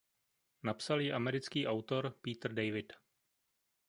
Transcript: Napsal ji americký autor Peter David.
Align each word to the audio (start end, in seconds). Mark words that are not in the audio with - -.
Napsal 0.67 0.99
ji 1.01 1.09
americký 1.19 1.67
autor 1.67 2.03
Peter 2.23 2.51
David. 2.53 2.89